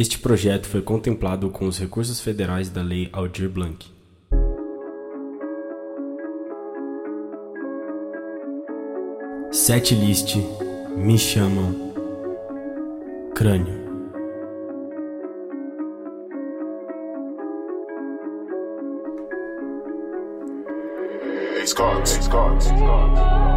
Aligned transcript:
Este 0.00 0.16
projeto 0.16 0.68
foi 0.68 0.80
contemplado 0.80 1.50
com 1.50 1.66
os 1.66 1.76
recursos 1.76 2.20
federais 2.20 2.70
da 2.70 2.80
Lei 2.80 3.08
Aldir 3.12 3.48
Blanc. 3.48 3.84
Setlist 9.50 10.36
Me 10.96 11.18
Chamam 11.18 11.74
Crânio 13.34 13.74
Scott, 21.66 22.08
Scott, 22.08 22.62
Scott. 22.62 23.47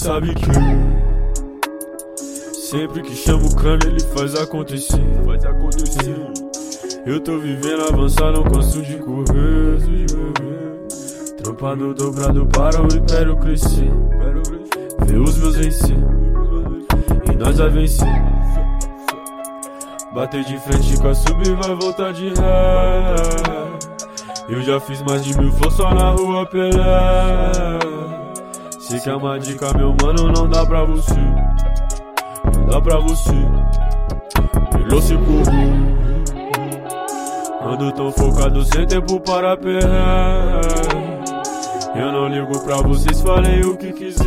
Sabe 0.00 0.34
que 0.34 0.50
Sempre 2.54 3.02
que 3.02 3.14
chamo 3.14 3.46
o 3.46 3.54
crânio 3.54 3.88
ele 3.88 4.00
faz 4.00 4.34
acontecer. 4.34 5.02
Faz 5.26 5.44
acontecer. 5.44 6.16
Eu 7.04 7.20
tô 7.20 7.38
vivendo 7.38 7.82
avançar, 7.82 8.32
não 8.32 8.44
canso 8.44 8.80
de 8.82 8.96
correr 8.98 10.06
Trampando 11.42 11.92
dobrado 11.92 12.46
para 12.46 12.80
o 12.82 12.86
império 12.86 13.36
crescer. 13.36 13.90
Ver 15.06 15.18
os 15.18 15.36
meus 15.36 15.56
vencer. 15.56 15.98
E 17.30 17.36
nós 17.36 17.58
vai 17.58 17.68
vencer. 17.68 18.22
Bater 20.14 20.44
de 20.44 20.58
frente 20.60 20.98
com 20.98 21.08
a 21.08 21.14
sub 21.14 21.42
vai 21.62 21.74
voltar 21.74 22.12
de 22.12 22.28
ré. 22.28 23.16
Eu 24.48 24.62
já 24.62 24.80
fiz 24.80 25.02
mais 25.02 25.24
de 25.24 25.36
mil 25.38 25.52
flows 25.52 25.74
só 25.74 25.94
na 25.94 26.10
rua 26.10 26.46
Pelé 26.46 27.89
Se 28.90 28.98
quer 28.98 29.14
uma 29.14 29.38
dica 29.38 29.72
meu 29.78 29.94
mano 30.02 30.32
não 30.32 30.48
dá 30.48 30.66
pra 30.66 30.82
você. 30.84 31.14
Não 31.14 32.66
dá 32.66 32.80
pra 32.80 32.98
você. 32.98 33.30
Melhor 34.76 35.00
se 35.00 35.14
correr 35.14 35.70
Ando 37.64 37.92
tão 37.92 38.10
focado 38.10 38.64
sem 38.64 38.84
tempo 38.88 39.20
para 39.20 39.56
perder. 39.56 39.86
Eu 41.94 42.10
não 42.10 42.26
ligo 42.26 42.58
pra 42.64 42.78
vocês, 42.78 43.20
falem 43.20 43.60
o 43.60 43.76
que 43.76 43.92
quiser. 43.92 44.26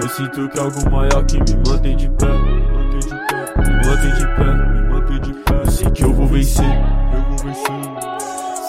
Eu 0.00 0.08
sinto 0.08 0.48
que 0.48 0.58
algo 0.58 0.90
maior 0.90 1.26
que 1.26 1.36
me 1.36 1.56
mantém 1.68 1.94
de 1.94 2.08
pé 2.08 2.26
Me 2.26 3.86
mantém 3.86 4.14
de 4.14 4.26
pé, 4.34 4.44
me 4.44 4.88
mantém 4.88 5.20
de 5.20 5.34
pé, 5.34 5.54
Eu 5.62 5.70
sei 5.70 5.90
que 5.90 6.04
eu 6.04 6.14
vou 6.14 6.26
vencer 6.26 6.64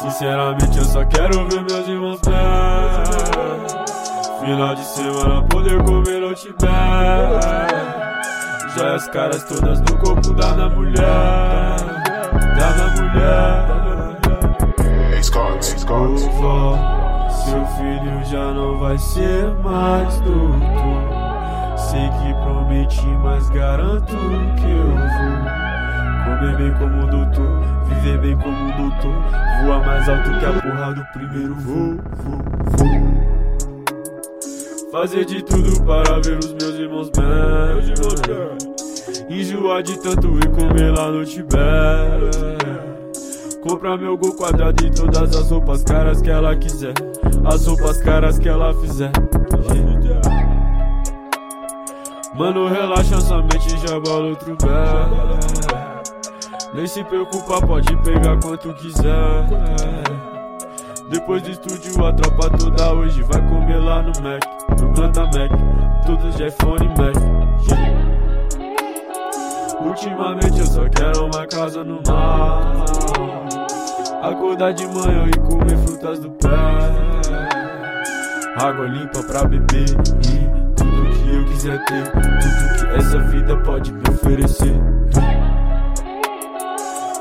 Sinceramente 0.02 0.78
eu 0.78 0.86
só 0.86 1.06
quero 1.06 1.48
ver 1.48 1.64
meus 1.64 1.88
irmãos 1.88 2.20
bem 2.26 3.77
Final 4.40 4.76
de 4.76 4.84
semana 4.86 5.44
poder 5.44 5.84
comer 5.84 6.34
tiver 6.36 6.58
Já 8.76 8.96
as 8.96 9.08
caras 9.08 9.44
todas 9.44 9.80
no 9.82 9.98
corpo 9.98 10.34
da 10.34 10.54
minha 10.54 10.70
mulher 10.70 11.78
Da 12.58 12.72
minha 12.76 13.02
mulher 13.02 13.78
Scott, 15.24 15.66
Scott. 15.66 16.20
Seu 17.48 17.66
filho 17.78 18.26
já 18.26 18.52
não 18.54 18.78
vai 18.78 18.98
ser 18.98 19.54
mais 19.64 20.20
doutor. 20.22 21.78
Sei 21.78 22.10
que 22.10 22.34
prometi, 22.44 23.08
mas 23.24 23.50
garanto 23.50 24.16
que 24.58 24.70
eu 24.70 24.92
vou 24.92 25.58
comer 26.26 26.58
bem 26.58 26.74
como 26.74 27.04
um 27.04 27.08
doutor, 27.08 27.62
viver 27.86 28.18
bem 28.20 28.38
como 28.38 28.58
um 28.58 28.90
doutor, 28.90 29.16
voar 29.64 29.86
mais 29.86 30.10
alto 30.10 30.30
que 30.40 30.46
a 30.46 30.54
porra 30.54 30.94
do 30.94 31.06
primeiro 31.14 31.56
voo, 31.56 32.00
voo, 32.18 32.44
voo. 32.78 33.17
Fazer 35.00 35.26
de 35.26 35.44
tudo 35.44 35.80
para 35.84 36.20
ver 36.22 36.40
os 36.40 36.54
meus 36.54 36.74
irmãos 36.74 37.12
bem. 37.12 37.28
Enjoar 39.30 39.84
de 39.84 39.96
tanto 40.02 40.40
e 40.40 40.48
comer 40.50 40.90
lá 40.90 41.12
no 41.12 41.24
Tibete. 41.24 41.60
Comprar 43.62 43.96
meu 43.96 44.18
gol 44.18 44.34
quadrado 44.34 44.84
e 44.84 44.90
todas 44.90 45.36
as 45.36 45.52
roupas 45.52 45.84
caras 45.84 46.20
que 46.20 46.32
ela 46.32 46.56
quiser. 46.56 46.96
As 47.46 47.68
roupas 47.68 48.02
caras 48.02 48.40
que 48.40 48.50
ela 48.50 48.74
fizer. 48.74 49.12
Mano, 52.34 52.68
relaxa 52.68 53.22
sua 53.22 53.44
mente 53.44 53.76
e 53.76 53.88
já 53.88 54.00
bola 54.00 54.30
outro 54.30 54.58
pé. 54.58 54.68
Nem 56.74 56.88
se 56.88 57.04
preocupa, 57.04 57.62
pode 57.62 57.96
pegar 57.98 58.40
quanto 58.42 58.74
quiser. 58.74 59.46
Depois 61.12 61.44
do 61.44 61.52
estúdio, 61.52 62.04
a 62.04 62.12
tropa 62.14 62.50
toda 62.58 62.94
hoje 62.94 63.22
vai 63.22 63.48
comer 63.48 63.78
lá 63.78 64.02
no 64.02 64.12
Mac. 64.24 64.57
Mac, 65.38 65.52
todos 66.06 66.36
de 66.36 66.48
iPhone 66.48 66.88
Mac. 66.98 67.16
Ultimamente 69.82 70.60
eu 70.60 70.66
só 70.66 70.88
quero 70.90 71.26
uma 71.26 71.46
casa 71.48 71.84
no 71.84 72.02
mar. 72.08 72.86
Acordar 74.22 74.74
de 74.74 74.88
manhã 74.88 75.28
e 75.28 75.40
comer 75.40 75.78
frutas 75.78 76.20
do 76.20 76.32
pé. 76.32 76.50
Água 78.58 78.88
limpa 78.88 79.22
pra 79.24 79.44
beber 79.44 79.90
e 79.90 80.48
tudo 80.76 81.10
que 81.12 81.36
eu 81.36 81.46
quiser 81.46 81.84
ter. 81.86 82.12
Tudo 82.12 82.90
que 82.90 82.98
essa 82.98 83.20
vida 83.20 83.56
pode 83.58 83.94
me 83.94 84.02
oferecer. 84.10 84.76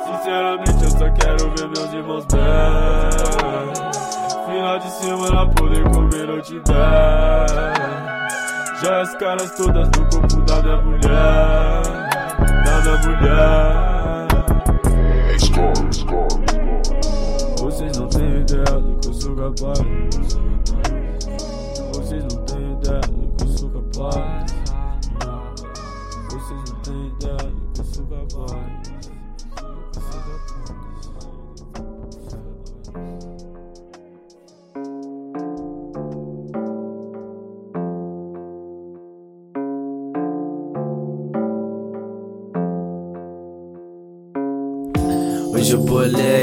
Sinceramente 0.06 0.84
eu 0.84 0.90
só 0.90 1.10
quero 1.10 1.50
ver 1.56 1.68
meus 1.68 1.92
irmãos 1.92 2.26
bem. 2.26 3.95
Final 4.66 4.80
de 4.80 4.90
semana 4.90 5.46
poder 5.50 5.84
comer 5.90 6.26
no 6.26 6.42
tiver. 6.42 6.64
Já 8.82 9.00
as 9.00 9.14
caras 9.14 9.52
todas 9.52 9.88
no 9.90 10.10
corpo 10.10 10.42
da 10.42 10.60
minha 10.60 10.76
mulher. 10.82 11.82
Da 12.64 12.80
minha 12.82 12.98
mulher. 13.06 14.26
Scott, 15.38 15.96
Scott. 15.96 16.34
Vocês 17.60 17.96
não 17.96 18.08
têm 18.08 18.40
ideia 18.40 18.64
do 18.64 18.98
que 18.98 19.06
eu 19.08 19.14
sou 19.14 19.36
capaz. 19.36 19.78
Vocês 21.94 22.24
não 22.24 22.44
têm 22.46 22.72
ideia 22.72 23.00
do 23.02 23.36
que 23.36 23.44
eu 23.44 23.48
sou 23.48 23.70
capaz. 23.70 24.52
Vocês 26.28 26.60
não 26.68 26.76
têm 26.80 27.06
ideia 27.06 27.36
do. 27.36 27.56
Do 27.56 27.72
que 27.72 27.80
eu 27.80 27.84
sou 27.84 28.04
capaz. 28.06 28.86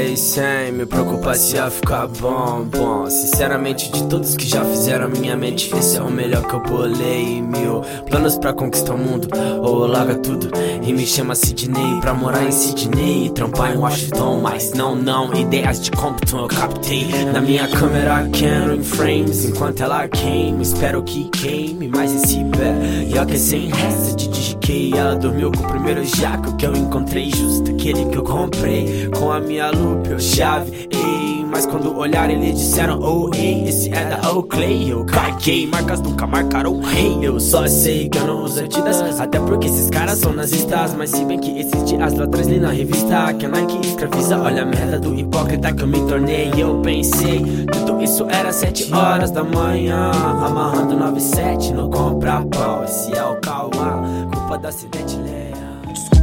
Bolei 0.04 0.16
sem 0.16 0.72
me 0.72 0.84
preocupar 0.84 1.34
se 1.34 1.56
ia 1.56 1.70
ficar 1.70 2.06
bom, 2.06 2.64
bom. 2.64 3.08
Sinceramente 3.08 3.90
de 3.90 4.04
todos 4.04 4.36
que 4.36 4.46
já 4.46 4.64
fizeram 4.64 5.08
minha 5.08 5.36
mente 5.36 5.74
Esse 5.74 5.96
é 5.96 6.02
o 6.02 6.10
melhor 6.10 6.46
que 6.46 6.54
eu 6.54 6.60
bolei 6.60 7.40
Mil 7.40 7.82
planos 8.08 8.36
pra 8.38 8.52
conquistar 8.52 8.94
o 8.94 8.98
mundo 8.98 9.28
Ou 9.62 9.86
larga 9.86 10.14
tudo. 10.16 10.50
E 10.82 10.92
me 10.92 11.06
chama 11.06 11.34
Sidney 11.34 12.00
Pra 12.00 12.14
morar 12.14 12.44
em 12.44 12.50
Sydney, 12.50 13.30
trampar 13.30 13.74
em 13.74 13.78
Washington 13.78 14.40
Mas 14.42 14.72
não, 14.72 14.94
não, 14.94 15.32
ideias 15.34 15.80
de 15.80 15.90
Compton 15.90 16.40
eu 16.40 16.48
captei 16.48 17.06
Na 17.32 17.40
minha 17.40 17.66
câmera 17.68 18.28
Canon 18.28 18.74
em 18.74 18.82
frames. 18.82 19.44
Enquanto 19.44 19.82
ela 19.82 20.06
queima, 20.08 20.62
espero 20.62 21.02
que 21.02 21.28
queime 21.30 21.88
Mais 21.88 22.14
esse 22.14 22.44
pé, 22.44 22.74
e 23.08 23.26
que 23.26 23.38
sem 23.38 23.68
resta 23.68 24.16
de 24.16 24.28
DGK 24.28 24.96
Ela 24.96 25.16
dormiu 25.16 25.50
com 25.50 25.62
o 25.62 25.68
primeiro 25.68 26.04
jaco 26.04 26.56
que 26.56 26.66
eu 26.66 26.74
encontrei. 26.74 27.30
Justo 27.30 27.70
aquele 27.70 28.04
que 28.06 28.16
eu 28.16 28.24
comprei. 28.24 29.08
Com 29.18 29.30
a 29.30 29.40
minha 29.40 29.70
lupa 29.70 29.93
eu 30.10 30.18
chave, 30.18 30.88
ei 30.90 31.44
Mas 31.50 31.66
quando 31.66 31.96
olharam 31.96 32.32
eles 32.32 32.58
disseram, 32.58 33.00
oh 33.00 33.30
ei 33.34 33.68
Esse 33.68 33.90
é 33.92 34.04
da 34.04 34.32
Oakley, 34.32 34.90
eu 34.90 35.04
caguei 35.04 35.66
Marcas 35.66 36.00
nunca 36.00 36.26
marcaram 36.26 36.80
rei 36.80 37.18
Eu 37.22 37.38
só 37.38 37.66
sei 37.66 38.08
que 38.08 38.18
eu 38.18 38.26
não 38.26 38.44
uso 38.44 38.60
Adidas 38.60 39.20
Até 39.20 39.38
porque 39.40 39.66
esses 39.66 39.90
caras 39.90 40.18
são 40.18 40.32
nazistas 40.32 40.94
Mas 40.94 41.10
se 41.10 41.24
bem 41.24 41.38
que 41.38 41.58
esses 41.58 41.84
dias 41.84 42.14
lá 42.14 42.24
atrás 42.24 42.46
li 42.46 42.58
na 42.58 42.70
revista 42.70 43.32
Que 43.34 43.46
a 43.46 43.48
Nike 43.48 43.86
escraviza, 43.86 44.40
olha 44.40 44.62
a 44.62 44.66
merda 44.66 44.98
do 44.98 45.14
hipócrita 45.14 45.72
que 45.72 45.82
eu 45.82 45.86
me 45.86 46.00
tornei 46.06 46.50
Eu 46.56 46.80
pensei, 46.80 47.66
tudo 47.72 48.02
isso 48.02 48.26
era 48.28 48.52
sete 48.52 48.92
horas 48.92 49.30
da 49.30 49.44
manhã 49.44 50.10
Amarrando 50.10 50.96
97 50.96 51.72
no 51.72 51.88
compra 51.90 52.42
pão 52.42 52.84
Esse 52.84 53.16
é 53.16 53.24
o 53.24 53.40
Cauã, 53.40 54.28
culpa 54.32 54.58
da 54.58 54.68
acidente 54.68 55.16
Leia 55.16 55.43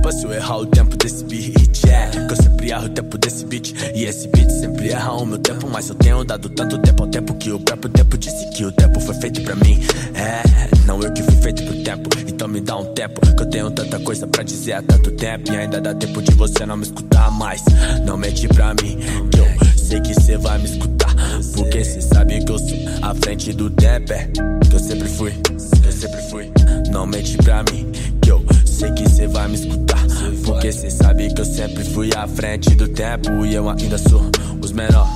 desculpa 0.01 0.11
se 0.11 0.25
eu 0.25 0.33
errar 0.33 0.57
o 0.57 0.65
tempo 0.65 0.97
desse 0.97 1.23
beat. 1.23 1.85
É, 1.85 2.07
que 2.07 2.33
eu 2.33 2.35
sempre 2.35 2.71
erro 2.71 2.85
o 2.85 2.89
tempo 2.89 3.17
desse 3.17 3.45
beat. 3.45 3.73
E 3.95 4.05
esse 4.05 4.27
beat 4.29 4.49
sempre 4.49 4.89
erra 4.89 5.13
o 5.13 5.25
meu 5.25 5.37
tempo. 5.37 5.69
Mas 5.69 5.89
eu 5.89 5.95
tenho 5.95 6.23
dado 6.23 6.49
tanto 6.49 6.77
tempo 6.79 7.03
ao 7.03 7.09
tempo 7.09 7.33
que 7.35 7.51
o 7.51 7.59
próprio 7.59 7.89
tempo 7.91 8.17
disse 8.17 8.49
que 8.51 8.65
o 8.65 8.71
tempo 8.71 8.99
foi 8.99 9.15
feito 9.15 9.41
pra 9.41 9.55
mim. 9.55 9.79
É, 10.15 10.41
não 10.85 10.99
eu 11.01 11.13
que 11.13 11.21
fui 11.21 11.35
feito 11.35 11.63
pro 11.63 11.83
tempo. 11.83 12.09
Então 12.27 12.47
me 12.47 12.59
dá 12.59 12.77
um 12.77 12.85
tempo. 12.93 13.21
Que 13.21 13.43
eu 13.43 13.49
tenho 13.49 13.71
tanta 13.71 13.99
coisa 13.99 14.27
pra 14.27 14.43
dizer 14.43 14.73
há 14.73 14.81
tanto 14.81 15.11
tempo. 15.11 15.51
E 15.51 15.57
ainda 15.57 15.79
dá 15.79 15.93
tempo 15.93 16.21
de 16.21 16.31
você 16.31 16.65
não 16.65 16.77
me 16.77 16.83
escutar 16.83 17.29
mais. 17.31 17.63
Não 18.05 18.17
mente 18.17 18.47
pra 18.47 18.73
mim, 18.73 18.97
que 19.31 19.39
eu 19.39 19.47
sei 19.77 20.01
que 20.01 20.19
cê 20.21 20.37
vai 20.37 20.57
me 20.57 20.65
escutar. 20.65 21.13
Porque 21.55 21.83
cê 21.83 22.01
sabe 22.01 22.43
que 22.43 22.51
eu 22.51 22.57
sou 22.57 22.77
à 23.01 23.13
frente 23.15 23.53
do 23.53 23.69
tempo. 23.69 24.13
É, 24.13 24.29
que 24.67 24.75
eu 24.75 24.79
sempre 24.79 25.07
fui, 25.09 25.31
que 25.31 25.87
eu 25.87 25.91
sempre 25.91 26.21
fui. 26.29 26.51
Não 26.89 27.05
mente 27.05 27.37
pra 27.37 27.63
mim, 27.63 27.91
que 28.21 28.31
eu 28.31 28.43
sei 28.65 28.91
que 28.91 29.07
cê 29.09 29.20
vai 29.41 29.47
me 29.47 29.55
escutar. 29.55 30.05
Porque 30.45 30.71
cê 30.71 30.89
sabe 30.91 31.33
que 31.33 31.41
eu 31.41 31.45
sempre 31.45 31.83
fui 31.83 32.09
à 32.15 32.27
frente 32.27 32.75
do 32.75 32.87
tempo. 32.87 33.45
E 33.45 33.55
eu 33.55 33.69
ainda 33.69 33.97
sou 33.97 34.21
os 34.61 34.71
menor. 34.71 35.07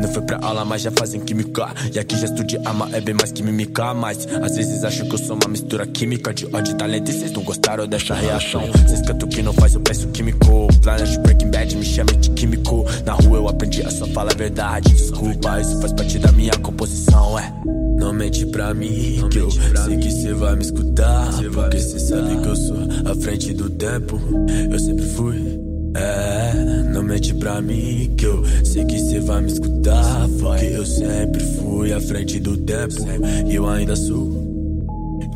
Não 0.00 0.08
foi 0.08 0.22
pra 0.22 0.38
aula, 0.40 0.64
mas 0.64 0.82
já 0.82 0.92
fazem 0.92 1.20
química. 1.20 1.68
E 1.92 1.98
aqui 1.98 2.16
já 2.16 2.26
estudei 2.26 2.60
ama, 2.64 2.88
é 2.92 3.00
bem 3.00 3.14
mais 3.14 3.32
que 3.32 3.42
mímica. 3.42 3.92
Mas 3.92 4.26
às 4.40 4.56
vezes 4.56 4.84
acho 4.84 5.04
que 5.06 5.14
eu 5.14 5.18
sou 5.18 5.36
uma 5.36 5.48
mistura 5.48 5.84
química 5.86 6.32
de 6.32 6.46
ódio 6.54 6.72
e 6.72 6.76
talento. 6.76 7.10
E 7.10 7.14
vocês 7.14 7.32
não 7.32 7.42
gostaram 7.42 7.86
dessa 7.88 8.14
reação. 8.14 8.62
Vocês 8.86 9.02
cantam 9.02 9.28
que 9.28 9.42
não 9.42 9.52
faz, 9.52 9.74
eu 9.74 9.80
peço 9.80 10.06
químico. 10.08 10.68
Planet 10.80 11.18
Breaking 11.18 11.50
Bad 11.50 11.76
me 11.76 11.84
chama 11.84 12.12
de 12.12 12.30
químico. 12.30 12.84
Na 13.04 13.14
rua 13.14 13.38
eu 13.38 13.48
aprendi 13.48 13.82
a 13.82 13.90
só 13.90 14.06
falar 14.06 14.32
a 14.32 14.36
verdade. 14.36 14.92
Desculpa, 14.94 15.60
isso 15.60 15.80
faz 15.80 15.92
parte 15.92 16.18
da 16.20 16.30
minha 16.30 16.52
composição, 16.58 17.36
é. 17.38 17.52
Não 18.02 18.12
mente 18.12 18.44
pra 18.46 18.74
mim, 18.74 19.28
que 19.30 19.38
eu 19.38 19.48
sei 19.50 19.96
que 19.96 20.10
cê 20.10 20.32
vai 20.32 20.56
me 20.56 20.62
escutar. 20.62 21.30
Porque 21.54 21.78
cê 21.78 22.00
frente 23.22 23.54
do 23.54 23.70
tempo. 23.70 24.20
Eu 24.70 24.78
sempre 24.78 25.06
fui. 25.06 25.60
É, 25.94 26.54
não 26.92 27.02
mente 27.02 27.34
pra 27.34 27.60
mim 27.60 28.12
que 28.16 28.24
eu 28.24 28.42
sei 28.64 28.84
que 28.84 28.98
cê 28.98 29.20
vai 29.20 29.40
me 29.42 29.52
escutar. 29.52 30.28
Porque 30.40 30.66
eu 30.66 30.84
sempre 30.84 31.40
fui 31.56 31.92
à 31.92 32.00
frente 32.00 32.40
do 32.40 32.56
tempo 32.56 32.96
e 33.46 33.54
eu 33.54 33.68
ainda 33.68 33.94
sou. 33.94 34.42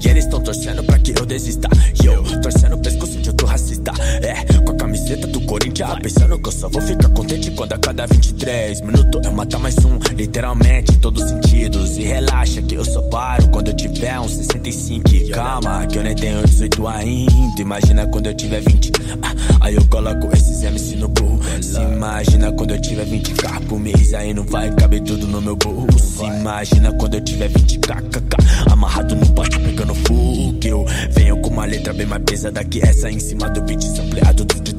E 0.04 0.08
eles 0.08 0.26
tão 0.26 0.40
torcendo 0.40 0.82
pra 0.84 0.98
que 0.98 1.12
eu 1.18 1.24
desista. 1.24 1.68
E 2.02 2.06
eu 2.06 2.22
torcendo 2.40 2.74
o 2.74 2.78
pescoço 2.78 3.18
de 3.18 3.30
outro 3.30 3.46
racista. 3.46 3.92
É, 4.22 4.55
camiseta 4.96 5.26
do 5.26 5.40
Corinthians. 5.42 5.98
Pensando 6.00 6.38
que 6.38 6.48
eu 6.48 6.52
só 6.52 6.68
vou 6.68 6.80
ficar 6.80 7.08
contente 7.10 7.50
quando 7.50 7.72
a 7.74 7.78
cada 7.78 8.06
23 8.06 8.80
minutos 8.80 9.20
eu 9.24 9.32
matar 9.32 9.58
mais 9.58 9.76
um. 9.84 9.98
Literalmente, 10.14 10.92
em 10.92 10.98
todos 10.98 11.22
os 11.22 11.30
sentidos. 11.30 11.98
E 11.98 12.02
relaxa 12.02 12.62
que 12.62 12.74
eu 12.74 12.84
só 12.84 13.02
paro 13.02 13.48
quando 13.48 13.68
eu 13.68 13.76
tiver 13.76 14.18
uns 14.18 14.32
65. 14.32 15.14
E 15.14 15.28
calma, 15.30 15.86
que 15.86 15.98
eu 15.98 16.02
nem 16.02 16.14
tenho 16.14 16.42
18 16.42 16.86
ainda. 16.88 17.60
Imagina 17.60 18.06
quando 18.06 18.26
eu 18.26 18.34
tiver 18.34 18.60
20. 18.60 18.92
Ah, 19.22 19.34
aí 19.60 19.74
eu 19.74 19.84
coloco 19.86 20.28
esses 20.32 20.62
MC 20.62 20.96
no 20.96 21.08
burro. 21.08 21.40
Se 21.60 21.80
imagina 21.80 22.52
quando 22.52 22.70
eu 22.70 22.80
tiver 22.80 23.06
20k 23.06 23.66
por 23.66 23.78
mês. 23.78 24.14
Aí 24.14 24.32
não 24.32 24.44
vai 24.44 24.74
caber 24.74 25.02
tudo 25.02 25.26
no 25.26 25.42
meu 25.42 25.56
bolso. 25.56 25.98
Se 25.98 26.24
imagina 26.24 26.92
quando 26.94 27.14
eu 27.14 27.20
tiver 27.20 27.50
20k. 27.50 28.02
kk, 28.10 28.72
Amarrado 28.72 29.14
no 29.14 29.26
pote 29.32 29.58
pegando 29.60 29.94
fogo. 29.94 30.56
Eu 30.64 30.84
venho 31.10 31.36
com 31.42 31.50
uma 31.50 31.66
letra 31.66 31.92
bem 31.92 32.06
mais 32.06 32.22
pesada 32.24 32.64
que 32.64 32.80
essa. 32.80 33.10
Em 33.10 33.20
cima 33.20 33.48
do 33.50 33.60
beat 33.62 33.82
sampleado 33.82 34.44
do 34.44 34.75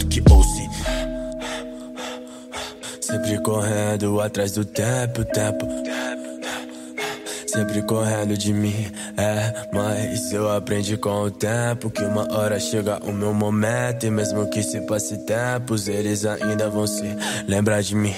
Sempre 3.01 3.41
correndo 3.41 4.19
atrás 4.21 4.51
do 4.51 4.65
tempo, 4.65 5.23
tempo. 5.25 5.67
Sempre 7.47 7.81
correndo 7.81 8.37
de 8.37 8.53
mim, 8.53 8.91
é. 9.17 9.67
Mas 9.73 10.31
eu 10.31 10.49
aprendi 10.51 10.97
com 10.97 11.23
o 11.23 11.31
tempo 11.31 11.89
que 11.89 12.03
uma 12.03 12.31
hora 12.33 12.59
chega 12.59 12.99
o 13.03 13.11
meu 13.11 13.33
momento. 13.33 14.05
E 14.05 14.11
mesmo 14.11 14.49
que 14.49 14.61
se 14.61 14.81
passe 14.81 15.17
tempos, 15.25 15.87
eles 15.87 16.25
ainda 16.25 16.69
vão 16.69 16.85
se 16.85 17.05
lembrar 17.47 17.81
de 17.81 17.95
mim. 17.95 18.13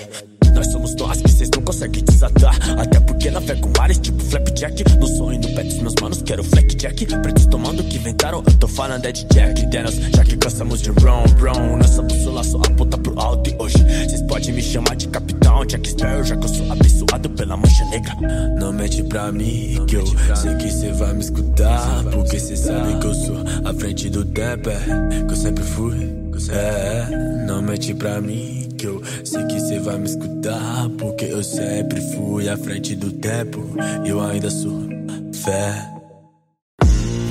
Somos 0.79 0.95
nós 0.95 1.21
que 1.21 1.29
cês 1.29 1.49
não 1.53 1.61
conseguem 1.61 2.01
desatar. 2.05 2.57
Até 2.79 3.01
porque 3.01 3.29
na 3.29 3.41
fé 3.41 3.53
com 3.55 3.69
mares, 3.77 3.97
tipo 3.97 4.23
flapjack. 4.23 4.81
No 4.97 5.07
sonho 5.07 5.37
no 5.41 5.53
pé 5.53 5.63
dos 5.63 5.77
meus 5.79 5.93
manos, 6.01 6.21
quero 6.21 6.41
jack. 6.77 7.05
Pretos 7.05 7.47
tomando 7.47 7.83
que 7.83 7.97
inventaram, 7.97 8.41
eu 8.47 8.53
tô 8.53 8.65
falando 8.65 9.05
é 9.05 9.11
de 9.11 9.25
Jack 9.25 9.65
Daniels. 9.65 9.95
Já 10.15 10.23
que 10.23 10.37
cansamos 10.37 10.81
de 10.81 10.89
Ron, 10.91 11.25
Brown. 11.37 11.77
Nossa 11.77 12.01
bússola 12.01 12.43
só 12.45 12.59
aponta 12.59 12.97
pro 12.97 13.19
alto. 13.19 13.49
E 13.49 13.55
hoje 13.59 13.77
cês 14.09 14.21
podem 14.21 14.53
me 14.53 14.61
chamar 14.61 14.95
de 14.95 15.09
capitão 15.09 15.65
Jack 15.65 15.89
Sparrow, 15.89 16.23
já 16.23 16.37
que 16.37 16.45
eu 16.45 16.49
sou 16.49 16.71
abençoado 16.71 17.29
pela 17.31 17.57
mancha 17.57 17.85
negra. 17.85 18.15
Não 18.57 18.71
mente 18.71 19.03
pra 19.03 19.33
mim, 19.33 19.83
que 19.85 19.97
eu 19.97 20.05
sei 20.37 20.55
que 20.55 20.71
cê 20.71 20.93
vai 20.93 21.13
me 21.13 21.19
escutar. 21.19 22.05
Porque 22.05 22.39
cê 22.39 22.55
sabe 22.55 22.97
que 22.99 23.05
eu 23.05 23.13
sou 23.13 23.35
à 23.65 23.73
frente 23.73 24.09
do 24.09 24.23
tempo, 24.23 24.69
é. 24.69 25.25
Que 25.27 25.33
eu 25.33 25.37
sempre 25.37 25.63
fui. 25.65 26.17
É, 26.51 27.45
não 27.45 27.61
mente 27.61 27.93
pra 27.93 28.21
mim 28.21 28.68
que 28.79 28.85
eu 28.85 29.01
sei 29.25 29.43
que 29.43 29.59
cê 29.59 29.79
vai 29.79 29.97
me 29.97 30.05
escutar. 30.05 30.89
Porque 30.97 31.25
eu 31.25 31.43
sempre 31.43 32.01
fui 32.13 32.47
à 32.47 32.57
frente 32.57 32.95
do 32.95 33.11
tempo. 33.11 33.61
E 34.05 34.09
eu 34.09 34.21
ainda 34.21 34.49
sou 34.49 34.87
fé. 35.33 35.99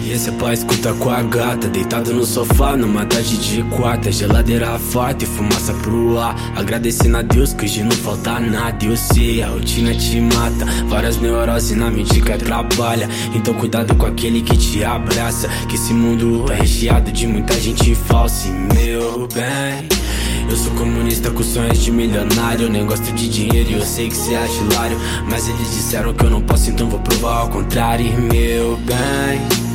E 0.04 0.12
esse 0.12 0.30
é 0.30 0.32
pra 0.32 0.94
com 0.94 1.10
a 1.10 1.22
gata 1.22 1.68
Deitado 1.68 2.14
no 2.14 2.24
sofá, 2.24 2.74
numa 2.78 3.04
tarde 3.04 3.36
de 3.36 3.62
quarta 3.76 4.10
Geladeira 4.10 4.78
forte, 4.78 5.26
fumaça 5.26 5.74
pro 5.74 6.18
ar 6.18 6.34
Agradecendo 6.56 7.18
a 7.18 7.22
Deus 7.22 7.52
que 7.52 7.66
hoje 7.66 7.82
não 7.82 7.90
falta 7.90 8.40
nada 8.40 8.82
Eu 8.86 8.96
sei, 8.96 9.42
a 9.42 9.48
rotina 9.48 9.94
te 9.94 10.18
mata 10.18 10.64
Várias 10.88 11.18
neuroses 11.18 11.76
na 11.76 11.90
mente 11.90 12.22
cai 12.22 12.38
pra 12.38 12.62
balha 12.62 13.06
Então 13.34 13.52
cuidado 13.52 13.94
com 13.96 14.06
aquele 14.06 14.40
que 14.40 14.56
te 14.56 14.82
abraça 14.82 15.46
Que 15.68 15.74
esse 15.74 15.92
mundo 15.92 16.50
é 16.50 16.54
recheado 16.54 17.12
de 17.12 17.26
muita 17.26 17.52
gente 17.60 17.94
falsa 17.94 18.48
E 18.48 18.50
meu 18.50 19.28
bem 19.28 20.07
eu 20.48 20.56
sou 20.56 20.72
comunista 20.72 21.30
com 21.30 21.42
sonhos 21.42 21.78
de 21.78 21.90
milionário. 21.90 22.66
Eu 22.66 22.70
nem 22.70 22.86
gosto 22.86 23.12
de 23.12 23.28
dinheiro 23.28 23.70
e 23.70 23.74
eu 23.74 23.84
sei 23.84 24.08
que 24.08 24.16
cê 24.16 24.34
acha 24.34 24.62
hilário. 24.62 24.98
Mas 25.28 25.48
eles 25.48 25.74
disseram 25.74 26.12
que 26.14 26.24
eu 26.24 26.30
não 26.30 26.42
posso, 26.42 26.70
então 26.70 26.88
vou 26.88 27.00
provar 27.00 27.40
ao 27.40 27.48
contrário. 27.48 28.06
Meu 28.20 28.76
bem 28.78 29.68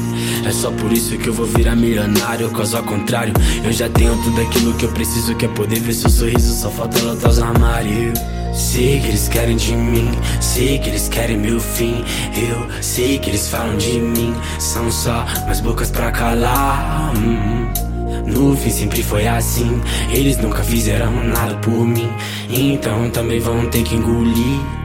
é 0.45 0.51
só 0.51 0.71
por 0.71 0.91
isso 0.91 1.17
que 1.17 1.27
eu 1.27 1.33
vou 1.33 1.45
virar 1.45 1.75
milionário, 1.75 2.49
caso 2.51 2.77
ao 2.77 2.83
contrário. 2.83 3.33
Eu 3.63 3.71
já 3.71 3.89
tenho 3.89 4.15
tudo 4.23 4.41
aquilo 4.41 4.73
que 4.73 4.85
eu 4.85 4.91
preciso 4.91 5.33
Que 5.35 5.45
é 5.45 5.47
poder 5.47 5.79
ver 5.79 5.93
seu 5.93 6.09
sorriso, 6.09 6.53
só 6.61 6.69
falta 6.69 6.99
lotar 6.99 7.31
os 7.31 7.39
armários 7.39 8.19
Sei 8.53 8.99
que 8.99 9.07
eles 9.07 9.27
querem 9.27 9.55
de 9.55 9.75
mim, 9.75 10.11
sei 10.39 10.77
que 10.77 10.89
eles 10.89 11.09
querem 11.09 11.37
meu 11.37 11.59
fim. 11.59 12.05
Eu 12.35 12.83
sei 12.83 13.17
que 13.17 13.31
eles 13.31 13.49
falam 13.49 13.75
de 13.77 13.99
mim, 13.99 14.35
são 14.59 14.91
só 14.91 15.25
mais 15.47 15.59
bocas 15.59 15.89
pra 15.89 16.11
calar. 16.11 17.13
Hum. 17.17 17.82
No 18.25 18.55
fim 18.55 18.69
sempre 18.69 19.03
foi 19.03 19.27
assim, 19.27 19.81
eles 20.09 20.37
nunca 20.37 20.63
fizeram 20.63 21.11
nada 21.25 21.55
por 21.55 21.85
mim. 21.85 22.09
Então 22.49 23.09
também 23.09 23.39
vão 23.39 23.65
ter 23.69 23.83
que 23.83 23.95
engolir 23.95 24.82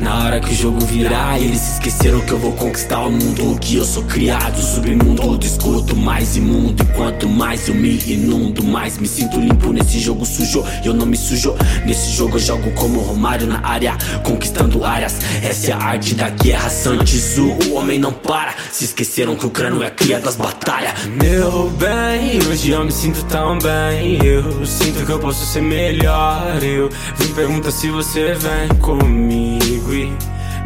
na 0.00 0.24
hora 0.24 0.40
que 0.40 0.52
o 0.52 0.54
jogo 0.54 0.80
virar, 0.86 1.40
eles 1.40 1.74
esqueceram 1.74 2.20
que 2.20 2.32
eu 2.32 2.38
vou 2.38 2.52
conquistar 2.52 3.00
o 3.00 3.10
mundo. 3.10 3.58
Que 3.60 3.76
eu 3.76 3.84
sou 3.84 4.02
criado, 4.04 4.60
submundo 4.60 5.36
do 5.36 5.46
esgoto 5.46 5.96
mais 5.96 6.36
imundo. 6.36 6.82
E 6.82 6.86
quanto 6.94 7.28
mais 7.28 7.68
eu 7.68 7.74
me 7.74 7.98
inundo, 8.06 8.62
mais 8.62 8.98
me 8.98 9.08
sinto 9.08 9.40
limpo 9.40 9.72
nesse 9.72 9.98
jogo 9.98 10.24
sujo. 10.24 10.64
Eu 10.84 10.94
não 10.94 11.04
me 11.04 11.16
sujo. 11.16 11.54
Nesse 11.84 12.10
jogo 12.12 12.36
eu 12.36 12.40
jogo 12.40 12.70
como 12.72 13.00
Romário 13.00 13.46
na 13.46 13.60
área, 13.66 13.96
conquistando 14.22 14.84
áreas. 14.84 15.16
Essa 15.42 15.70
é 15.70 15.74
a 15.74 15.78
arte 15.78 16.14
da 16.14 16.28
guerra, 16.30 16.70
Santizu. 16.70 17.56
O 17.68 17.74
homem 17.74 17.98
não 17.98 18.12
para. 18.12 18.54
Se 18.70 18.84
esqueceram 18.84 19.34
que 19.34 19.46
o 19.46 19.50
crânio 19.50 19.82
é 19.82 19.90
cria 19.90 20.20
das 20.20 20.36
batalhas. 20.36 20.92
Meu 21.06 21.70
bem, 21.70 22.38
hoje 22.48 22.70
eu 22.70 22.84
me 22.84 22.92
sinto 22.92 23.24
tão 23.24 23.58
bem. 23.58 24.24
Eu 24.24 24.64
sinto 24.64 25.04
que 25.04 25.12
eu 25.12 25.18
posso 25.18 25.44
ser 25.44 25.62
melhor. 25.62 26.62
Eu 26.62 26.88
vim 27.16 27.32
perguntar 27.34 27.70
se 27.70 27.90
você 27.90 28.34
vem 28.34 28.68
comigo. 28.80 29.67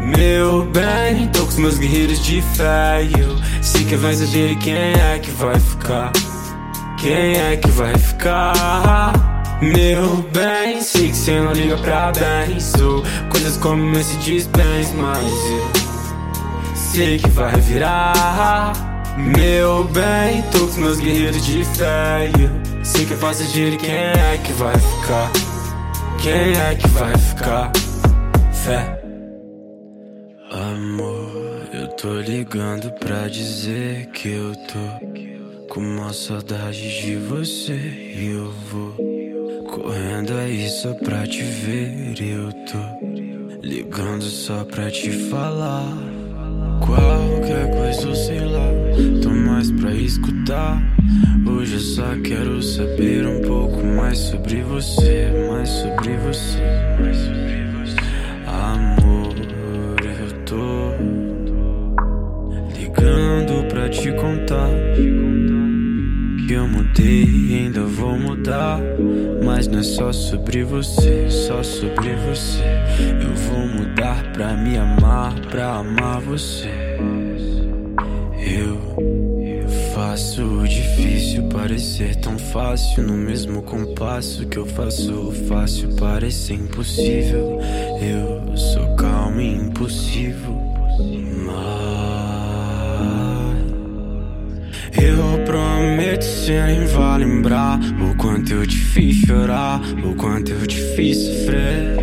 Meu 0.00 0.64
bem, 0.66 1.28
tô 1.28 1.42
com 1.42 1.48
os 1.48 1.56
meus 1.56 1.78
guerreiros 1.78 2.18
de 2.24 2.42
fé. 2.42 3.08
Eu 3.16 3.36
sei 3.62 3.84
que 3.84 3.94
vai 3.94 4.14
saber 4.14 4.56
quem 4.56 4.74
é 4.74 5.18
que 5.20 5.30
vai 5.30 5.58
ficar. 5.60 6.10
Quem 6.98 7.36
é 7.36 7.56
que 7.56 7.70
vai 7.70 7.96
ficar? 7.96 9.58
Meu 9.62 10.22
bem, 10.32 10.80
sei 10.82 11.10
que 11.10 11.16
cê 11.16 11.40
não 11.40 11.52
liga 11.52 11.76
pra 11.78 12.10
bem. 12.10 12.58
Sou 12.58 13.04
coisas 13.30 13.56
como 13.58 13.96
esse 13.96 14.16
dispens, 14.16 14.92
mas 14.92 15.24
eu 15.24 15.70
sei 16.74 17.18
que 17.18 17.30
vai 17.30 17.60
virar. 17.60 18.72
Meu 19.16 19.84
bem, 19.84 20.42
tô 20.50 20.58
com 20.58 20.64
os 20.64 20.76
meus 20.76 20.98
guerreiros 20.98 21.46
de 21.46 21.64
fé. 21.64 22.28
eu 22.38 22.84
sei 22.84 23.06
que 23.06 23.14
é 23.14 23.70
de 23.70 23.76
quem 23.76 23.94
é 23.94 24.40
que 24.42 24.52
vai 24.54 24.76
ficar. 24.76 25.30
Quem 26.20 26.56
é 26.56 26.74
que 26.74 26.88
vai 26.88 27.16
ficar? 27.16 27.70
Fé. 28.52 29.01
Tô 32.02 32.20
ligando 32.20 32.90
pra 32.98 33.28
dizer 33.28 34.06
que 34.06 34.28
eu 34.28 34.52
tô 34.56 35.68
com 35.68 35.80
uma 35.80 36.12
saudade 36.12 37.00
de 37.00 37.14
você. 37.14 37.74
E 37.74 38.26
eu 38.34 38.50
vou 38.50 38.92
correndo 39.68 40.32
aí 40.32 40.68
só 40.68 40.92
pra 40.94 41.24
te 41.24 41.44
ver. 41.44 42.16
Eu 42.20 42.52
tô 42.66 43.62
ligando 43.62 44.24
só 44.24 44.64
pra 44.64 44.90
te 44.90 45.12
falar. 45.30 45.96
Qualquer 46.84 47.70
coisa, 47.70 48.08
eu 48.08 48.16
sei 48.16 48.40
lá, 48.40 48.68
tô 49.22 49.30
mais 49.30 49.70
pra 49.70 49.94
escutar. 49.94 50.82
Hoje 51.46 51.74
eu 51.74 51.80
só 51.80 52.16
quero 52.24 52.60
saber 52.64 53.24
um 53.24 53.42
pouco 53.42 53.86
mais 53.86 54.18
sobre 54.18 54.60
você, 54.62 55.30
mais 55.48 55.68
sobre 55.68 56.16
você, 56.16 56.58
mais 56.98 57.16
sobre 57.16 57.42
você. 57.42 57.61
Eu 66.62 66.68
mudei 66.68 67.24
e 67.24 67.54
ainda 67.54 67.82
vou 67.82 68.16
mudar. 68.16 68.78
Mas 69.44 69.66
não 69.66 69.80
é 69.80 69.82
só 69.82 70.12
sobre 70.12 70.62
você, 70.62 71.28
só 71.28 71.62
sobre 71.62 72.14
você. 72.28 72.62
Eu 73.20 73.34
vou 73.34 73.66
mudar 73.66 74.32
pra 74.32 74.54
me 74.54 74.76
amar, 74.78 75.34
pra 75.50 75.76
amar 75.76 76.20
você. 76.20 76.70
Eu 78.38 78.80
faço 79.94 80.42
o 80.42 80.68
difícil 80.68 81.48
parecer 81.48 82.16
tão 82.16 82.38
fácil. 82.38 83.02
No 83.02 83.14
mesmo 83.14 83.62
compasso 83.62 84.46
que 84.46 84.56
eu 84.56 84.66
faço 84.66 85.12
o 85.12 85.32
fácil 85.48 85.88
parecer 85.96 86.54
impossível. 86.54 87.58
Eu 88.00 88.56
sou 88.56 88.94
calmo 88.94 89.40
e 89.40 89.52
impulsivo. 89.52 90.61
Eu 95.02 95.44
prometo 95.44 96.22
você 96.22 96.62
nem 96.62 96.86
vai 96.86 97.18
lembrar 97.18 97.78
o 98.00 98.14
quanto 98.16 98.52
eu 98.52 98.66
te 98.66 98.76
fiz 98.76 99.16
chorar, 99.26 99.80
o 100.04 100.14
quanto 100.14 100.52
eu 100.52 100.66
te 100.66 100.80
fiz 100.94 101.18
sofrer. 101.18 102.02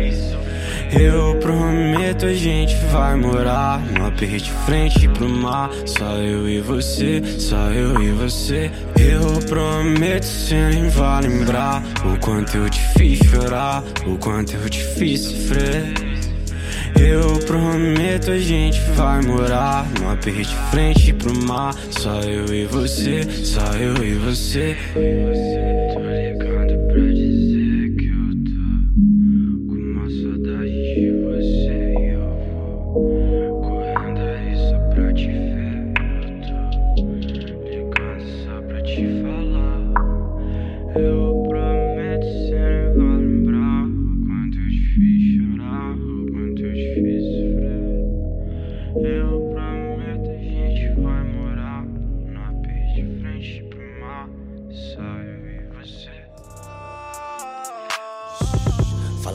Eu 0.92 1.36
prometo 1.36 2.26
a 2.26 2.34
gente 2.34 2.74
vai 2.90 3.14
morar 3.14 3.80
no 3.92 4.06
aperto 4.06 4.38
de 4.38 4.50
frente 4.66 5.08
pro 5.08 5.28
mar. 5.28 5.70
Só 5.86 6.16
eu 6.16 6.48
e 6.48 6.60
você, 6.60 7.22
só 7.38 7.70
eu 7.70 8.02
e 8.02 8.10
você. 8.10 8.70
Eu 8.98 9.38
prometo 9.48 10.24
você 10.24 10.68
nem 10.68 10.88
vai 10.88 11.22
lembrar 11.22 11.82
o 12.04 12.18
quanto 12.18 12.56
eu 12.56 12.68
te 12.68 12.80
fiz 12.98 13.18
chorar, 13.30 13.84
o 14.04 14.18
quanto 14.18 14.54
eu 14.54 14.68
te 14.68 14.82
fiz 14.82 15.20
sofrer. 15.20 16.09
Eu 17.00 17.38
prometo 17.46 18.30
a 18.30 18.38
gente 18.38 18.78
vai 18.94 19.22
morar 19.22 19.86
no 19.98 20.10
aperto 20.10 20.42
de 20.42 20.56
frente 20.70 21.12
pro 21.14 21.34
mar. 21.34 21.74
Só 21.90 22.20
eu 22.20 22.54
e 22.54 22.66
você, 22.66 23.22
só 23.42 23.72
eu 23.72 24.04
e 24.04 24.14
você. 24.14 24.76
Tô 25.94 26.00
ligando 26.00 26.49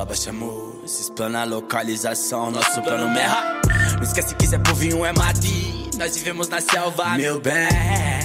Baixo 0.08 0.30
amor, 0.30 0.84
se 0.86 1.02
explana 1.02 1.42
a 1.42 1.46
localização, 1.46 2.52
nosso 2.52 2.82
plano 2.84 3.10
merra. 3.12 3.60
Não 3.96 4.04
esquece 4.04 4.36
que 4.36 4.46
Zé 4.46 4.60
Povinho 4.60 5.04
é 5.04 5.12
Madi, 5.12 5.90
nós 5.98 6.16
vivemos 6.16 6.48
na 6.48 6.62
selva, 6.62 7.18
meu 7.18 7.40
bem. 7.40 8.25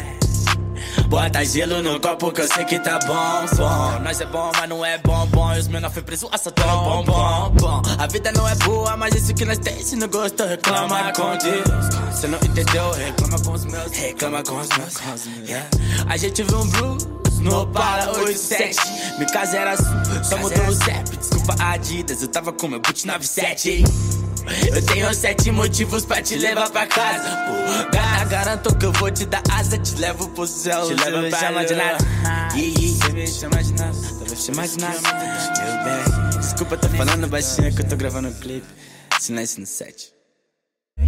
Bota 1.10 1.44
gelo 1.44 1.82
no 1.82 1.98
copo 1.98 2.30
que 2.30 2.40
eu 2.40 2.46
sei 2.46 2.64
que 2.64 2.78
tá 2.78 2.96
bom, 3.00 3.56
bom. 3.56 3.98
Nós 3.98 4.20
é 4.20 4.26
bom, 4.26 4.52
mas 4.54 4.68
não 4.68 4.84
é 4.84 4.96
bom, 4.98 5.26
bom. 5.26 5.52
E 5.52 5.58
os 5.58 5.66
menor 5.66 5.90
foi 5.90 6.02
preso 6.02 6.28
assaltando 6.30 6.68
bom, 6.68 7.02
bom, 7.04 7.50
bom. 7.50 7.82
A 7.98 8.06
vida 8.06 8.30
não 8.30 8.48
é 8.48 8.54
boa, 8.54 8.96
mas 8.96 9.16
isso 9.16 9.34
que 9.34 9.44
nós 9.44 9.58
tem. 9.58 9.82
Se 9.82 9.96
não 9.96 10.06
gostou, 10.06 10.46
reclama 10.46 11.12
com 11.12 11.36
Deus. 11.38 12.16
Se 12.16 12.28
não 12.28 12.38
entendeu, 12.38 12.92
reclama 12.92 13.40
com 13.40 13.52
os 13.52 13.64
meus. 13.64 13.92
Reclama 13.92 14.42
com 14.44 14.56
os 14.56 14.68
meus. 14.68 15.26
Yeah. 15.48 15.68
A 16.08 16.16
gente 16.16 16.44
viu 16.44 16.60
um 16.60 16.68
blues 16.68 17.08
no 17.40 17.62
Opala 17.62 18.16
87. 18.16 18.78
Minha 19.18 19.32
casa 19.32 19.56
era 19.56 19.72
azul, 19.72 19.86
só 20.22 20.36
mudou 20.36 20.64
o 20.64 20.72
CEP. 20.72 21.16
Desculpa 21.16 21.56
Adidas, 21.58 22.22
eu 22.22 22.28
tava 22.28 22.52
com 22.52 22.68
meu 22.68 22.78
boot 22.78 23.04
97. 23.04 23.82
Eu 24.74 24.84
tenho 24.84 25.14
sete 25.14 25.50
motivos 25.50 26.04
pra 26.04 26.22
te 26.22 26.36
levar 26.36 26.70
pra 26.70 26.86
casa. 26.86 27.28
Pô, 27.46 27.90
gata, 27.92 28.24
garanto 28.24 28.74
que 28.76 28.86
eu 28.86 28.92
vou 28.92 29.10
te 29.10 29.26
dar 29.26 29.42
asa. 29.50 29.78
Te 29.78 29.94
levo 29.96 30.28
pro 30.30 30.46
céu, 30.46 30.86
te 30.86 30.94
levo 30.94 31.28
pra 31.28 31.38
chama 31.38 31.64
de 31.64 31.74
nada. 31.74 31.98
Me 33.12 33.26
chama 33.26 33.62
de 33.62 33.72
nada, 33.74 33.96
talvez 34.18 34.44
chama 34.44 34.68
de 34.68 34.78
nada. 34.78 35.00
Meu 35.00 35.84
bem, 35.84 36.38
desculpa, 36.40 36.76
tô 36.76 36.88
falando 36.88 37.28
baixinho 37.28 37.74
que 37.74 37.82
eu 37.82 37.88
tô 37.88 37.96
gravando 37.96 38.28
um 38.28 38.34
clipe. 38.34 38.66
Silêncio 39.18 39.60
no 39.60 39.66
set. 39.66 40.19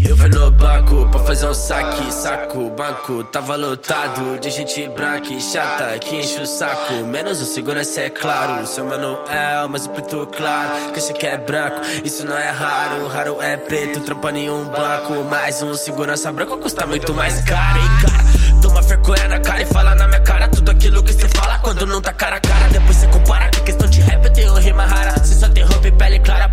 Eu 0.01 0.17
fui 0.17 0.29
no 0.31 0.51
banco 0.51 1.07
pra 1.11 1.21
fazer 1.21 1.47
um 1.47 1.53
saque, 1.55 2.13
saco, 2.13 2.71
banco 2.71 3.23
tava 3.25 3.57
lotado 3.57 4.39
de 4.41 4.51
gente 4.51 4.89
branca 4.89 5.33
e 5.33 5.41
chata 5.41 5.99
que 5.99 6.17
enche 6.17 6.41
o 6.41 6.47
saco. 6.47 6.95
Menos 7.05 7.41
o 7.43 7.45
segurança 7.45 8.01
é 8.01 8.11
claro, 8.11 8.67
seu 8.67 8.85
Manuel, 8.85 9.69
mas 9.69 9.85
o 9.87 9.91
preto 9.91 10.27
claro, 10.35 10.93
que 10.93 10.99
acha 10.99 11.13
que 11.13 11.27
é 11.27 11.37
branco, 11.37 11.81
isso 12.05 12.25
não 12.25 12.37
é 12.37 12.51
raro. 12.51 13.07
Raro 13.07 13.43
é 13.43 13.57
preto, 13.57 14.01
trampando 14.01 14.39
em 14.39 14.51
um 14.51 14.65
banco. 14.65 15.25
Mais 15.29 15.63
um 15.63 15.75
segurança 15.75 16.33
branco 16.33 16.57
custa 16.59 16.87
muito 16.87 17.13
mais 17.13 17.41
caro, 17.43 17.79
hein, 17.79 17.89
cara. 18.01 18.63
Toma 18.63 18.81
vergonha 18.81 19.29
na 19.29 19.41
cara 19.41 19.63
e 19.63 19.67
fala 19.67 19.95
na 19.95 20.09
minha 20.09 20.21
cara 20.21 20.49
tudo 20.49 20.71
aquilo 20.71 21.03
que 21.03 21.13
cê 21.13 21.29
fala 21.29 21.59
quando 21.59 21.87
não 21.87 22.01
tá 22.01 22.13
cara 22.13 22.37
a 22.37 22.41
cara. 22.41 22.69
Depois 22.71 22.97
cê 22.97 23.07
compara 23.09 23.51
que 23.51 23.61
questão 23.61 23.89
de 23.89 24.01
rap 24.01 24.25
eu 24.25 24.33
tenho 24.33 24.55
rima 24.55 24.87
rara. 24.87 25.23
Cê 25.23 25.35
só 25.35 25.49
tem 25.49 25.65
roupa 25.65 25.89
e 25.89 25.93
pele 25.93 26.19
clara, 26.21 26.49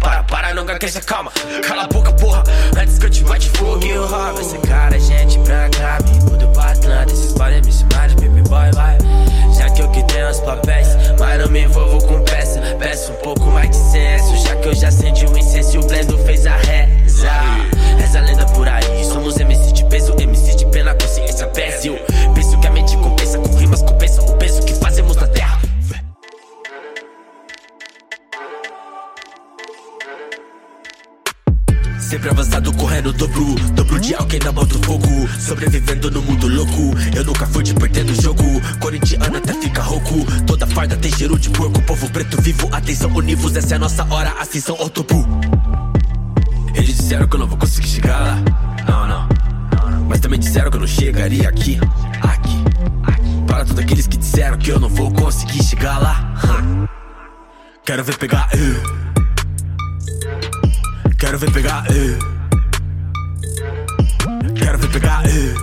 calma. 1.01 1.31
Cala 1.67 1.83
a 1.83 1.87
boca, 1.87 2.11
porra, 2.13 2.43
antes 2.79 2.97
que 2.97 3.05
eu 3.05 3.09
te 3.09 3.23
bate 3.23 3.49
fogo 3.49 3.85
e 3.85 3.89
eu 3.89 4.07
roubo. 4.07 4.39
Esse 4.39 4.57
cara 4.59 4.95
é 4.95 4.99
gente 4.99 5.37
branca, 5.39 5.97
me 6.05 6.19
mudo 6.23 6.47
pra 6.53 6.71
Atlanta. 6.71 7.11
Esses 7.11 7.33
podem 7.33 7.61
me 7.61 7.71
chamar 7.71 8.07
de 8.07 8.15
baby 8.15 8.41
boy, 8.47 8.71
vai. 8.73 8.97
Já 9.57 9.69
que 9.69 9.81
eu 9.81 9.89
que 9.91 10.01
tenho 10.03 10.29
os 10.29 10.39
papéis, 10.39 10.87
mas 11.19 11.39
não 11.39 11.49
me 11.49 11.63
envolvo 11.63 12.01
com 12.07 12.23
peça. 12.23 12.61
Peço 12.79 13.11
um 13.11 13.15
pouco 13.15 13.38
Sempre 32.09 32.31
avançado, 32.31 32.73
correndo 32.73 33.13
dobro. 33.13 33.53
Dobro 33.75 33.99
de 33.99 34.15
alguém 34.15 34.39
na 34.39 34.51
bota 34.51 34.73
fogo. 34.79 35.29
Sobrevivendo 35.39 36.09
no 36.09 36.23
mundo 36.23 36.47
louco. 36.47 36.97
Eu 37.15 37.23
nunca 37.23 37.45
fui 37.45 37.63
de 37.63 37.71
perder 37.75 38.03
no 38.03 38.19
jogo. 38.19 38.43
Corintiano 38.79 39.37
até 39.37 39.53
fica 39.53 39.83
rouco. 39.83 40.25
Toda 40.47 40.65
farda 40.65 40.97
tem 40.97 41.11
cheiro 41.11 41.37
de 41.37 41.51
porco. 41.51 41.79
Povo 41.83 42.09
preto 42.09 42.41
vivo, 42.41 42.67
atenção 42.71 43.11
univos. 43.11 43.55
Essa 43.55 43.75
é 43.75 43.77
a 43.77 43.79
nossa 43.79 44.03
hora, 44.11 44.33
ascensão 44.39 44.75
ao 44.79 44.89
topo 44.89 45.23
Eles 46.73 46.97
disseram 46.97 47.27
que 47.27 47.35
eu 47.35 47.39
não 47.41 47.47
vou 47.47 47.59
conseguir 47.59 47.87
chegar 47.89 48.19
lá. 48.19 48.43
Não, 48.87 49.07
não. 49.07 49.29
Mas 50.07 50.19
também 50.19 50.39
disseram 50.39 50.71
que 50.71 50.77
eu 50.77 50.81
não 50.81 50.87
chegaria 50.87 51.47
aqui. 51.47 51.79
Aqui, 52.23 52.63
Para 53.45 53.65
todos 53.65 53.83
aqueles 53.83 54.07
que 54.07 54.17
disseram 54.17 54.57
que 54.57 54.71
eu 54.71 54.79
não 54.79 54.89
vou 54.89 55.11
conseguir 55.11 55.63
chegar 55.63 55.99
lá. 55.99 56.33
Quero 57.85 58.03
ver 58.03 58.17
pegar 58.17 58.49
eu 58.53 59.08
Quero 61.19 61.37
ver 61.37 61.51
pegar, 61.51 61.83
eh. 61.89 62.17
Quero 64.55 64.77
ver 64.79 64.89
pegar, 64.89 65.25
eh. 65.25 65.53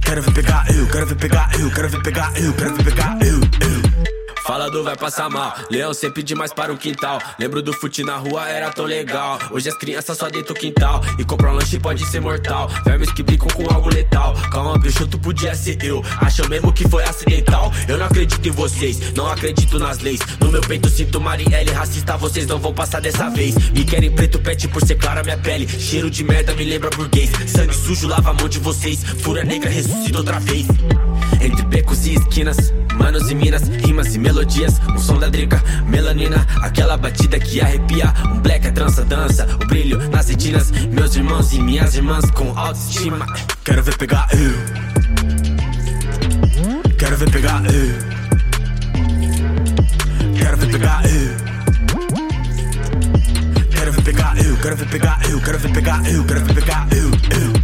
Quero 0.00 0.22
ver 0.22 0.32
pegar, 0.32 0.64
eu, 0.70 0.86
quero 0.88 1.06
ver 1.06 1.16
pegar, 1.16 1.50
eu, 1.60 1.70
quero 1.70 1.88
ver 1.90 2.02
pegar, 2.02 2.32
eu, 2.36 2.54
quero 2.54 2.74
ver 2.74 2.84
pegar, 2.84 3.18
eu, 3.20 3.36
eu. 3.36 3.87
Falador 4.48 4.82
vai 4.82 4.96
passar 4.96 5.28
mal, 5.28 5.54
leão 5.70 5.92
sempre 5.92 6.22
demais 6.22 6.54
para 6.54 6.72
o 6.72 6.78
quintal. 6.78 7.20
Lembro 7.38 7.60
do 7.60 7.70
fute 7.70 8.02
na 8.02 8.16
rua, 8.16 8.48
era 8.48 8.70
tão 8.70 8.86
legal. 8.86 9.38
Hoje 9.50 9.68
as 9.68 9.76
crianças 9.76 10.16
só 10.16 10.30
dentro 10.30 10.54
do 10.54 10.58
quintal. 10.58 11.02
E 11.18 11.24
comprar 11.24 11.52
um 11.52 11.56
lanche 11.56 11.78
pode 11.78 12.02
ser 12.06 12.22
mortal. 12.22 12.66
Vermes 12.82 13.12
que 13.12 13.22
brincam 13.22 13.48
com 13.48 13.70
algo 13.70 13.90
letal. 13.90 14.32
Calma, 14.50 14.78
bicho, 14.78 15.06
tu 15.06 15.18
podia 15.18 15.54
ser 15.54 15.76
eu. 15.84 16.02
Acham 16.18 16.48
mesmo 16.48 16.72
que 16.72 16.88
foi 16.88 17.04
acidental. 17.04 17.70
Eu 17.86 17.98
não 17.98 18.06
acredito 18.06 18.48
em 18.48 18.50
vocês, 18.50 19.12
não 19.12 19.30
acredito 19.30 19.78
nas 19.78 19.98
leis. 19.98 20.20
No 20.40 20.50
meu 20.50 20.62
peito 20.62 20.88
sinto 20.88 21.20
Marielle 21.20 21.70
racista, 21.70 22.16
vocês 22.16 22.46
não 22.46 22.58
vão 22.58 22.72
passar 22.72 23.02
dessa 23.02 23.28
vez. 23.28 23.54
Me 23.72 23.84
querem 23.84 24.10
preto, 24.10 24.38
pet 24.38 24.66
por 24.68 24.82
ser 24.82 24.94
clara 24.94 25.22
minha 25.22 25.36
pele. 25.36 25.68
Cheiro 25.68 26.08
de 26.08 26.24
merda 26.24 26.54
me 26.54 26.64
lembra 26.64 26.88
burguês. 26.96 27.28
Sangue 27.46 27.74
sujo 27.74 28.08
lava 28.08 28.30
a 28.30 28.32
mão 28.32 28.48
de 28.48 28.58
vocês. 28.60 29.04
Fura 29.04 29.44
negra 29.44 29.68
ressuscita 29.68 30.16
outra 30.16 30.40
vez. 30.40 30.66
Entre 31.38 31.62
becos 31.66 32.06
e 32.06 32.14
esquinas, 32.14 32.72
manos 32.98 33.30
e 33.30 33.34
minas, 33.34 33.68
rimas 33.68 34.14
e 34.14 34.18
melodias. 34.18 34.80
O 34.94 34.98
som 34.98 35.18
da 35.18 35.28
drica, 35.28 35.62
melanina, 35.86 36.46
aquela 36.62 36.96
batida 36.96 37.38
que 37.38 37.60
arrepia. 37.60 38.12
Um 38.26 38.40
black 38.40 38.66
é 38.66 38.70
trança, 38.70 39.04
dança, 39.04 39.46
o 39.54 39.66
brilho 39.66 39.98
nas 40.10 40.28
retinas. 40.28 40.70
Meus 40.70 41.16
irmãos 41.16 41.52
e 41.52 41.60
minhas 41.60 41.94
irmãs 41.94 42.30
com 42.32 42.58
autoestima. 42.58 43.24
Quero 43.64 43.82
ver 43.82 43.96
pegar 43.96 44.28
eu. 44.32 44.52
Quero 46.98 47.16
ver 47.16 47.30
pegar 47.30 47.62
eu. 47.66 48.18
Quero 50.36 50.56
ver 50.56 50.70
pegar 50.70 51.02
eu. 51.04 51.48
Quero 53.70 53.92
ver 53.92 54.02
pegar 54.02 54.36
eu, 54.36 54.56
quero 54.56 54.76
ver 54.76 54.88
pegar 54.88 55.20
eu, 55.30 55.40
quero 55.40 55.58
ver 55.58 55.72
pegar 55.72 56.10
eu, 56.10 56.24
quero 56.24 56.44
ver 56.44 56.54
pegar 56.54 56.86
eu, 56.92 57.08
eu. 57.08 57.57